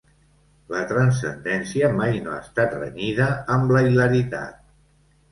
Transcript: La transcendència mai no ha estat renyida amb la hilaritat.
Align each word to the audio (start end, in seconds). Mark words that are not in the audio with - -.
La 0.75 0.79
transcendència 0.91 1.89
mai 1.99 2.17
no 2.27 2.33
ha 2.35 2.37
estat 2.45 2.73
renyida 2.77 3.27
amb 3.57 3.75
la 3.77 3.83
hilaritat. 3.91 4.57